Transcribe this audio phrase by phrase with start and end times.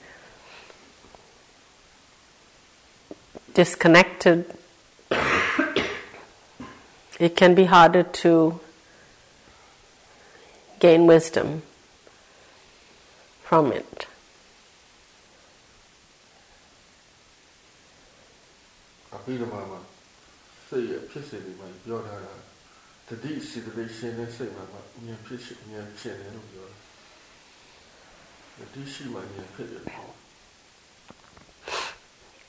[3.52, 4.46] disconnected,
[7.18, 8.60] it can be harder to
[10.78, 11.62] gain wisdom.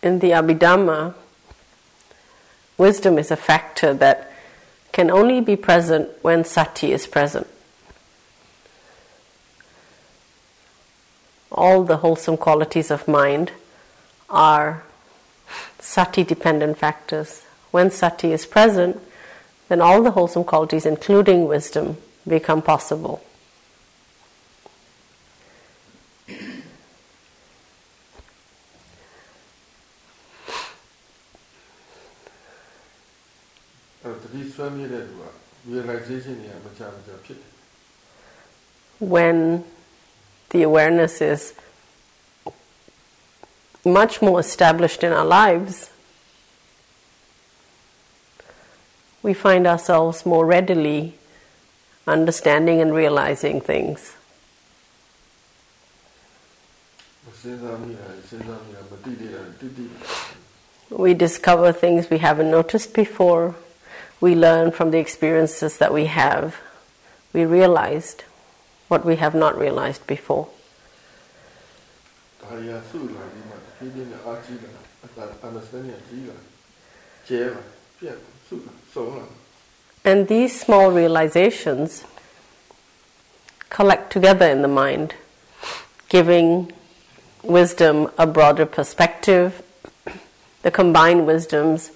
[0.04, 1.14] Abhidhamma,
[2.78, 4.32] wisdom is a factor that
[4.92, 7.48] can only be present when sati is present.
[11.62, 13.52] All the wholesome qualities of mind
[14.28, 14.82] are
[15.78, 17.44] sati dependent factors.
[17.70, 19.00] When sati is present,
[19.70, 23.22] then all the wholesome qualities, including wisdom, become possible.
[39.00, 39.64] when
[40.52, 41.54] the awareness is
[43.84, 45.90] much more established in our lives,
[49.24, 51.16] we find ourselves more readily
[52.08, 54.16] understanding and realizing things.
[60.90, 63.56] We discover things we haven't noticed before.
[64.20, 66.58] We learn from the experiences that we have.
[67.34, 68.24] We realized
[68.92, 70.50] what we have not realized before.
[80.04, 82.04] And these small realizations
[83.70, 85.14] collect together in the mind,
[86.10, 86.74] giving
[87.44, 89.64] wisdom a broader perspective.
[90.64, 91.92] The combined wisdoms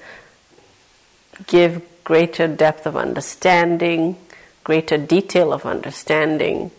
[1.46, 4.16] give greater depth of understanding,
[4.64, 6.72] greater detail of understanding,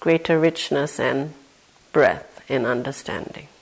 [0.00, 1.34] greater richness and
[1.92, 3.48] breadth in understanding.။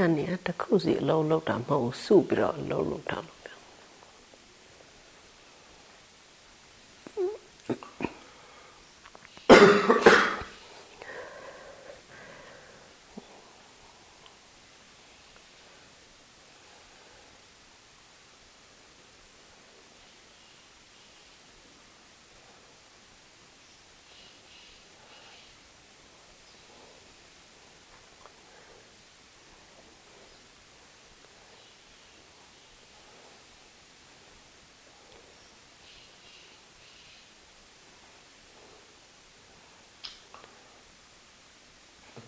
[0.00, 3.39] ညနေတစ်ခုစီအလုံးလောက်တာမဟုတ်စုပြီးတော့အလုံးလောက်တာလို့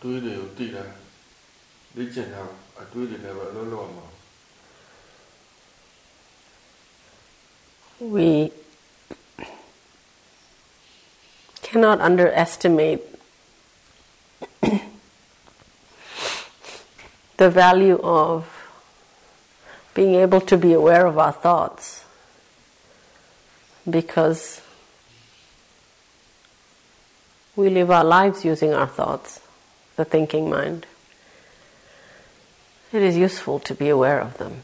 [0.02, 0.84] တွေးတွေကိုသိတာ
[1.96, 2.42] လေ့ကျင့်တာ
[2.82, 4.08] အတွေးတွေလည်းပဲအလုံးလုံးမှာ
[8.14, 8.52] we
[11.66, 13.02] cannot underestimate
[17.38, 18.46] the value of
[19.96, 22.06] being able to be aware of our thoughts
[23.90, 24.62] because
[27.56, 29.40] we live our lives using our thoughts
[29.97, 30.87] the thinking mind.
[32.93, 34.63] It is useful to be aware of them.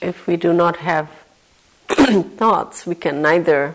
[0.00, 1.08] If we do not have
[2.38, 3.74] thoughts, we can neither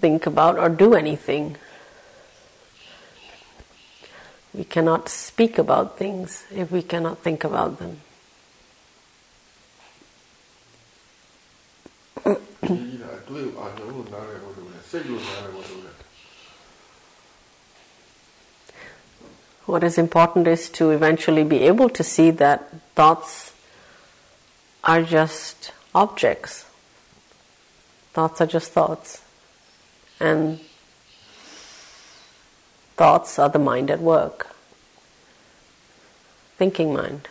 [0.00, 1.56] think about or do anything.
[4.54, 8.00] We cannot speak about things if we cannot think about them.
[19.66, 23.52] What is important is to eventually be able to see that thoughts
[24.84, 26.64] are just objects.
[28.12, 29.22] Thoughts are just thoughts.
[30.20, 30.60] And
[32.96, 34.54] thoughts are the mind at work,
[36.56, 37.28] thinking mind.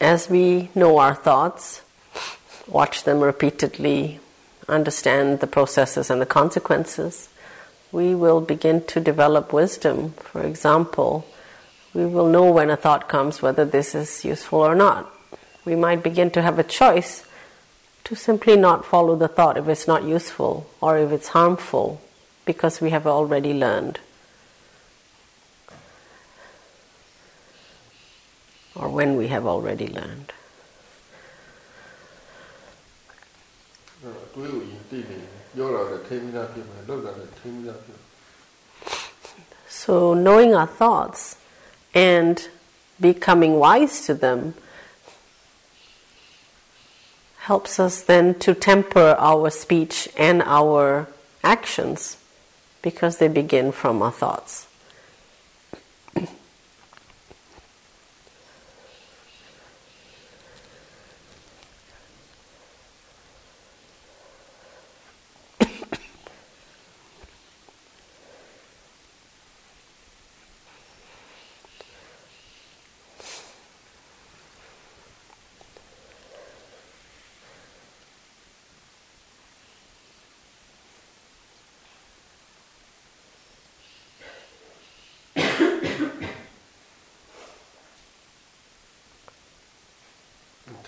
[0.00, 1.80] As we know our thoughts,
[2.66, 4.20] watch them repeatedly,
[4.68, 7.30] understand the processes and the consequences,
[7.90, 10.12] we will begin to develop wisdom.
[10.18, 11.24] For example,
[11.94, 15.10] we will know when a thought comes whether this is useful or not.
[15.64, 17.24] We might begin to have a choice
[18.04, 22.00] to simply not follow the thought if it's not useful or if it's harmful
[22.44, 24.00] because we have already learned.
[28.74, 30.32] Or when we have already learned.
[39.68, 41.36] So, knowing our thoughts
[41.94, 42.48] and
[43.00, 44.54] becoming wise to them
[47.42, 51.08] helps us then to temper our speech and our
[51.42, 52.16] actions
[52.82, 54.68] because they begin from our thoughts.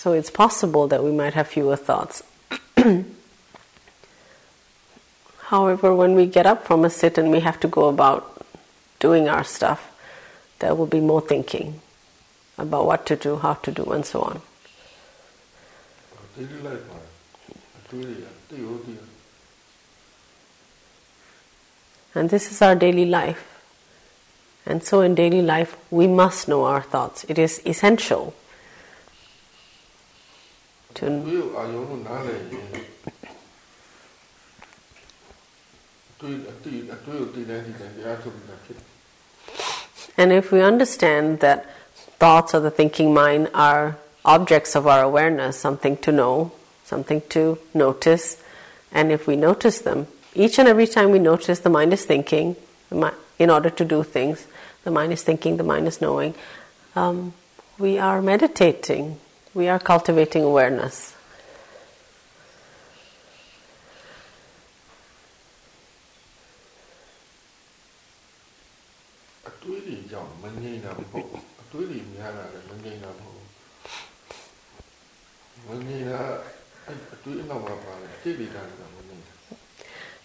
[0.00, 2.22] so it's possible that we might have fewer thoughts.
[5.52, 8.46] However when we get up from a sit and we have to go about
[8.98, 9.92] doing our stuff
[10.60, 11.82] there will be more thinking
[12.56, 14.40] about what to do how to do and so on.
[22.14, 23.46] And this is our daily life.
[24.64, 27.24] And so in daily life, we must know our thoughts.
[27.28, 28.34] It is essential
[30.94, 31.06] to.
[40.16, 41.66] And if we understand that
[42.18, 46.52] thoughts of the thinking mind are objects of our awareness, something to know,
[46.84, 48.42] something to notice,
[48.92, 52.56] and if we notice them, each and every time we notice the mind is thinking,
[53.38, 54.46] in order to do things,
[54.84, 56.34] the mind is thinking, the mind is knowing.
[56.94, 57.32] Um,
[57.78, 59.18] we are meditating,
[59.54, 61.14] we are cultivating awareness.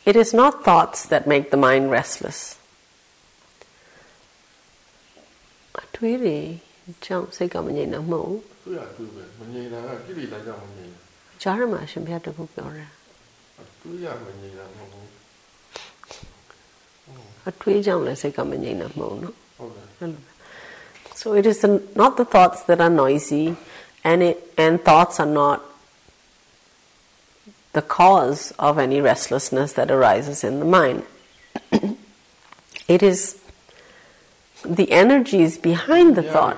[0.05, 2.57] It is not thoughts that make the mind restless.
[5.73, 6.64] Atwiri.
[7.04, 10.92] ကြောင့်စိတ်ကမငြိမ်တော့မဟုတ်ဘူးတွေ့ရတွေ့ပဲမငြိမ်တာကကိလေသာကြောင့်မငြိမ်
[11.42, 12.90] ဂျာရမှာရှင်ဘုရားတခုပြောတယ်
[13.82, 15.08] တွေ့ရမငြိမ်တာမဟုတ်ဘူး
[17.48, 20.30] အတွေးကြောင့်လည်းစိတ်ကမငြိမ်တာမဟုတ်နော်ဟုတ်တယ်
[21.20, 21.58] So it is
[21.94, 23.54] not the thoughts that are noisy
[24.02, 25.58] and it and thoughts are not
[27.72, 31.02] the cause of any restlessness that arises in the mind.
[32.88, 33.38] it is
[34.67, 36.57] the energies behind the thought.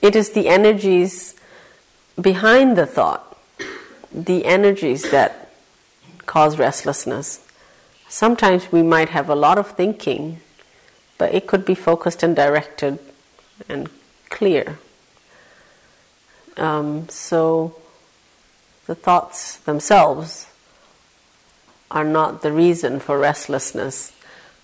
[0.00, 1.34] It is the energies
[2.20, 3.38] behind the thought,
[4.12, 5.50] the energies that
[6.26, 7.40] cause restlessness.
[8.08, 10.40] Sometimes we might have a lot of thinking,
[11.18, 12.98] but it could be focused and directed
[13.68, 13.88] and
[14.28, 14.78] clear.
[16.56, 17.74] Um, so
[18.86, 20.46] the thoughts themselves
[21.92, 24.12] are not the reason for restlessness.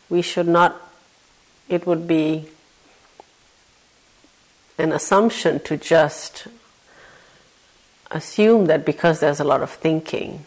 [0.08, 0.80] We should not,
[1.68, 2.48] it would be
[4.78, 6.48] an assumption to just
[8.10, 10.44] assume that because there's a lot of thinking,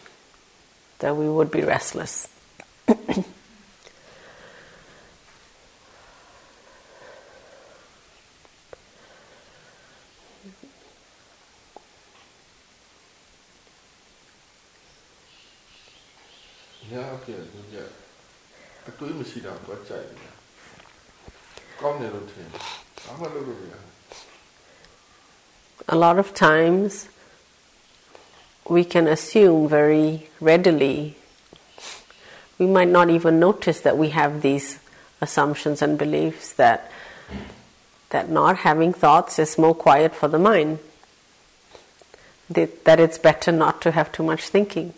[0.98, 2.28] that we would be restless.
[25.88, 27.08] A lot of times
[28.68, 31.16] we can assume very readily
[32.58, 34.78] we might not even notice that we have these
[35.20, 36.92] assumptions and beliefs that
[38.10, 40.78] that not having thoughts is more quiet for the mind.
[42.50, 44.92] That it's better not to have too much thinking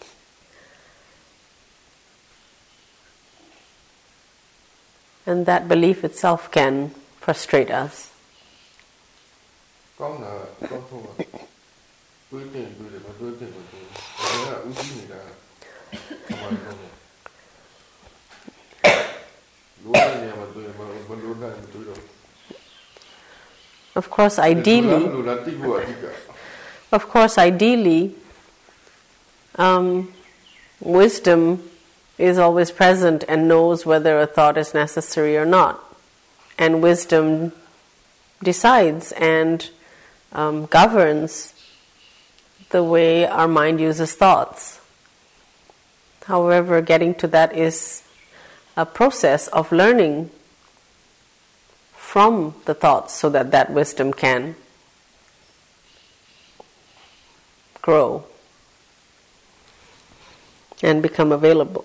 [5.26, 6.90] And that belief itself can
[7.20, 8.10] frustrate us.
[23.96, 25.04] Of course, ideally,
[26.90, 28.14] of course, ideally,
[29.54, 30.12] um,
[30.80, 31.62] wisdom
[32.18, 35.82] is always present and knows whether a thought is necessary or not.
[36.58, 37.52] And wisdom
[38.42, 39.68] decides and
[40.32, 41.54] um, governs
[42.70, 44.80] the way our mind uses thoughts.
[46.26, 48.02] However, getting to that is
[48.76, 50.30] a process of learning
[51.94, 54.54] from the thoughts so that that wisdom can
[57.82, 58.24] grow
[60.82, 61.84] and become available.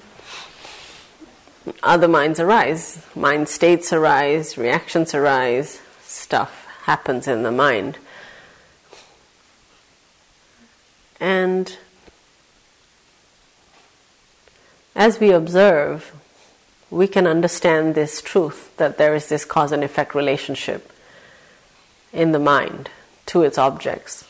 [1.83, 7.97] other minds arise, mind states arise, reactions arise, stuff happens in the mind.
[11.19, 11.77] And
[14.95, 16.13] as we observe,
[16.89, 20.91] we can understand this truth that there is this cause and effect relationship
[22.11, 22.89] in the mind
[23.27, 24.25] to its objects.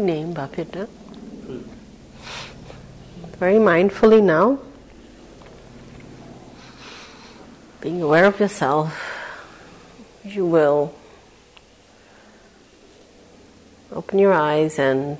[0.00, 0.88] Name Bapita.
[3.38, 4.58] Very mindfully now,
[7.80, 8.92] being aware of yourself,
[10.24, 10.94] you will
[13.92, 15.18] open your eyes and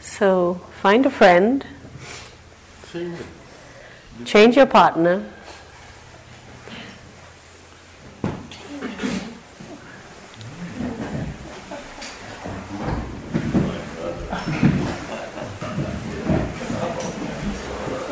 [0.00, 1.66] So find a friend,
[4.24, 5.24] Change your partner,